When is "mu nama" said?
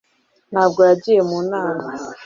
1.29-1.89